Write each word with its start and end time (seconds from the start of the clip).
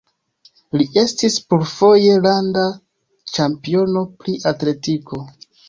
Li 0.79 0.87
estis 1.01 1.37
plurfoje 1.49 2.17
landa 2.29 2.65
ĉampiono 3.35 4.05
pri 4.25 4.39
atletiko. 4.57 5.25